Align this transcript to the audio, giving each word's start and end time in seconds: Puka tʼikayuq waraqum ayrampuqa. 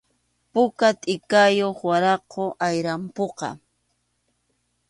Puka 0.51 0.87
tʼikayuq 1.01 1.77
waraqum 1.89 2.49
ayrampuqa. 2.67 3.49